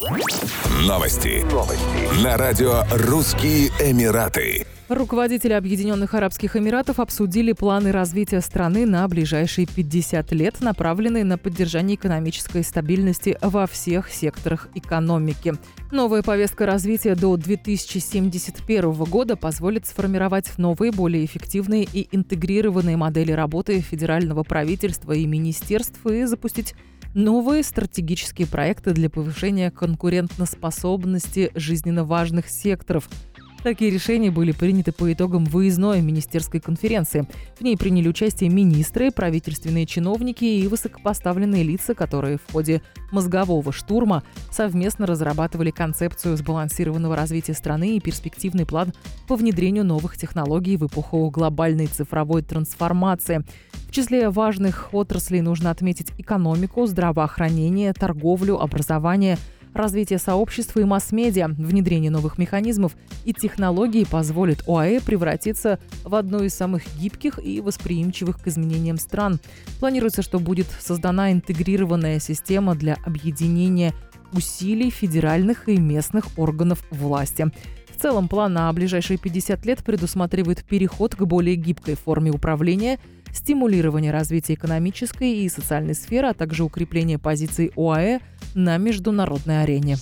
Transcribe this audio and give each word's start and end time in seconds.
Новости. 0.00 1.44
Новости. 1.52 2.24
На 2.24 2.38
радио 2.38 2.84
«Русские 2.90 3.68
Эмираты». 3.80 4.66
Руководители 4.88 5.52
Объединенных 5.52 6.14
Арабских 6.14 6.56
Эмиратов 6.56 7.00
обсудили 7.00 7.52
планы 7.52 7.92
развития 7.92 8.40
страны 8.40 8.86
на 8.86 9.06
ближайшие 9.08 9.66
50 9.66 10.32
лет, 10.32 10.62
направленные 10.62 11.24
на 11.24 11.36
поддержание 11.36 11.96
экономической 11.96 12.64
стабильности 12.64 13.36
во 13.42 13.66
всех 13.66 14.08
секторах 14.08 14.68
экономики. 14.74 15.52
Новая 15.92 16.22
повестка 16.22 16.64
развития 16.64 17.14
до 17.14 17.36
2071 17.36 19.04
года 19.04 19.36
позволит 19.36 19.86
сформировать 19.86 20.56
новые, 20.56 20.92
более 20.92 21.26
эффективные 21.26 21.84
и 21.84 22.08
интегрированные 22.10 22.96
модели 22.96 23.32
работы 23.32 23.80
федерального 23.80 24.44
правительства 24.44 25.12
и 25.12 25.26
министерств 25.26 26.06
и 26.06 26.24
запустить 26.24 26.74
новые 27.14 27.62
стратегические 27.62 28.46
проекты 28.46 28.92
для 28.92 29.10
повышения 29.10 29.70
конкурентоспособности 29.70 31.50
жизненно 31.54 32.04
важных 32.04 32.48
секторов– 32.48 33.08
Такие 33.62 33.90
решения 33.90 34.30
были 34.30 34.52
приняты 34.52 34.90
по 34.90 35.12
итогам 35.12 35.44
выездной 35.44 36.00
министерской 36.00 36.60
конференции. 36.60 37.26
В 37.58 37.60
ней 37.60 37.76
приняли 37.76 38.08
участие 38.08 38.48
министры, 38.48 39.10
правительственные 39.10 39.84
чиновники 39.84 40.44
и 40.44 40.66
высокопоставленные 40.66 41.62
лица, 41.62 41.94
которые 41.94 42.38
в 42.38 42.52
ходе 42.52 42.80
мозгового 43.12 43.70
штурма 43.70 44.22
совместно 44.50 45.06
разрабатывали 45.06 45.70
концепцию 45.70 46.38
сбалансированного 46.38 47.14
развития 47.14 47.52
страны 47.52 47.96
и 47.96 48.00
перспективный 48.00 48.64
план 48.64 48.94
по 49.28 49.36
внедрению 49.36 49.84
новых 49.84 50.16
технологий 50.16 50.78
в 50.78 50.86
эпоху 50.86 51.28
глобальной 51.28 51.86
цифровой 51.86 52.42
трансформации. 52.42 53.44
В 53.88 53.92
числе 53.92 54.30
важных 54.30 54.94
отраслей 54.94 55.42
нужно 55.42 55.70
отметить 55.70 56.12
экономику, 56.16 56.86
здравоохранение, 56.86 57.92
торговлю, 57.92 58.58
образование– 58.58 59.36
Развитие 59.74 60.18
сообщества 60.18 60.80
и 60.80 60.84
масс-медиа, 60.84 61.48
внедрение 61.48 62.10
новых 62.10 62.38
механизмов 62.38 62.96
и 63.24 63.32
технологий 63.32 64.04
позволит 64.04 64.62
ОАЭ 64.66 65.00
превратиться 65.00 65.78
в 66.04 66.14
одну 66.14 66.42
из 66.42 66.54
самых 66.54 66.82
гибких 66.98 67.38
и 67.38 67.60
восприимчивых 67.60 68.42
к 68.42 68.48
изменениям 68.48 68.98
стран. 68.98 69.38
Планируется, 69.78 70.22
что 70.22 70.40
будет 70.40 70.66
создана 70.80 71.30
интегрированная 71.32 72.18
система 72.18 72.74
для 72.74 72.96
объединения 73.04 73.94
усилий 74.32 74.90
федеральных 74.90 75.68
и 75.68 75.76
местных 75.76 76.38
органов 76.38 76.84
власти. 76.90 77.50
В 77.94 78.02
целом 78.02 78.28
план 78.28 78.54
на 78.54 78.72
ближайшие 78.72 79.18
50 79.18 79.66
лет 79.66 79.84
предусматривает 79.84 80.64
переход 80.64 81.14
к 81.14 81.22
более 81.22 81.56
гибкой 81.56 81.94
форме 81.94 82.30
управления– 82.30 82.98
стимулирование 83.32 84.12
развития 84.12 84.54
экономической 84.54 85.44
и 85.44 85.48
социальной 85.48 85.94
сферы, 85.94 86.28
а 86.28 86.34
также 86.34 86.64
укрепление 86.64 87.18
позиций 87.18 87.72
ОАЭ 87.76 88.20
на 88.54 88.76
международной 88.78 89.62
арене. 89.62 89.96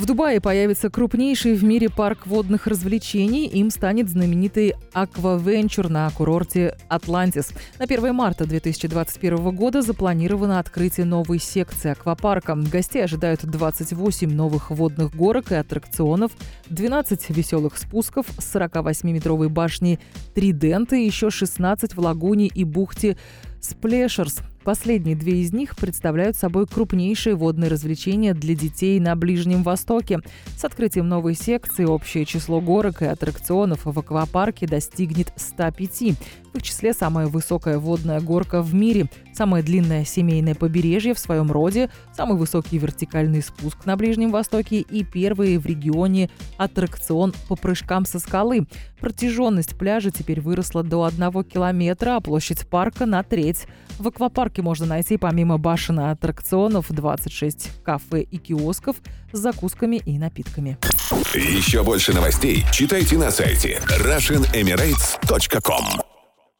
В 0.00 0.06
Дубае 0.06 0.40
появится 0.40 0.88
крупнейший 0.88 1.52
в 1.52 1.62
мире 1.62 1.90
парк 1.90 2.26
водных 2.26 2.66
развлечений. 2.66 3.46
Им 3.46 3.70
станет 3.70 4.08
знаменитый 4.08 4.72
Аквавенчур 4.94 5.90
на 5.90 6.08
курорте 6.08 6.74
Атлантис. 6.88 7.52
На 7.78 7.84
1 7.84 8.14
марта 8.14 8.46
2021 8.46 9.54
года 9.54 9.82
запланировано 9.82 10.58
открытие 10.58 11.04
новой 11.04 11.38
секции 11.38 11.90
аквапарка. 11.90 12.54
Гостей 12.54 13.04
ожидают 13.04 13.44
28 13.44 14.32
новых 14.32 14.70
водных 14.70 15.14
горок 15.14 15.52
и 15.52 15.56
аттракционов, 15.56 16.32
12 16.70 17.28
веселых 17.36 17.76
спусков 17.76 18.24
с 18.38 18.56
48-метровой 18.56 19.50
башней 19.50 19.98
Тридент 20.34 20.94
и 20.94 21.04
еще 21.04 21.28
16 21.28 21.94
в 21.94 22.00
лагуне 22.00 22.46
и 22.46 22.64
бухте 22.64 23.18
Сплешерс. 23.60 24.38
Последние 24.64 25.16
две 25.16 25.40
из 25.40 25.54
них 25.54 25.74
представляют 25.74 26.36
собой 26.36 26.66
крупнейшие 26.66 27.34
водные 27.34 27.70
развлечения 27.70 28.34
для 28.34 28.54
детей 28.54 29.00
на 29.00 29.16
Ближнем 29.16 29.62
Востоке. 29.62 30.20
С 30.56 30.64
открытием 30.64 31.08
новой 31.08 31.34
секции 31.34 31.86
общее 31.86 32.26
число 32.26 32.60
горок 32.60 33.00
и 33.00 33.06
аттракционов 33.06 33.86
в 33.86 33.98
аквапарке 33.98 34.66
достигнет 34.66 35.32
105. 35.36 35.90
В 36.52 36.56
их 36.56 36.62
числе 36.62 36.92
самая 36.92 37.26
высокая 37.26 37.78
водная 37.78 38.20
горка 38.20 38.60
в 38.60 38.74
мире, 38.74 39.08
самое 39.32 39.62
длинное 39.62 40.04
семейное 40.04 40.54
побережье 40.54 41.14
в 41.14 41.18
своем 41.18 41.50
роде, 41.50 41.90
самый 42.14 42.36
высокий 42.36 42.76
вертикальный 42.76 43.42
спуск 43.42 43.86
на 43.86 43.96
Ближнем 43.96 44.30
Востоке 44.30 44.80
и 44.80 45.04
первый 45.04 45.56
в 45.58 45.64
регионе 45.64 46.28
аттракцион 46.58 47.32
по 47.48 47.56
прыжкам 47.56 48.04
со 48.04 48.18
скалы. 48.18 48.66
Протяженность 49.00 49.78
пляжа 49.78 50.10
теперь 50.10 50.40
выросла 50.40 50.82
до 50.82 51.04
1 51.04 51.44
километра, 51.44 52.16
а 52.16 52.20
площадь 52.20 52.66
парка 52.66 53.06
на 53.06 53.22
треть. 53.22 53.66
В 53.98 54.08
аквапарке 54.50 54.62
можно 54.62 54.86
найти 54.86 55.16
помимо 55.16 55.58
башен 55.58 56.00
и 56.00 56.04
аттракционов 56.04 56.86
26 56.90 57.82
кафе 57.84 58.22
и 58.22 58.38
киосков 58.38 58.96
с 59.32 59.38
закусками 59.38 59.96
и 59.96 60.18
напитками. 60.18 60.76
Еще 61.34 61.82
больше 61.82 62.12
новостей 62.12 62.64
читайте 62.72 63.16
на 63.16 63.30
сайте 63.30 63.80
RussianEmirates.com 63.86 65.99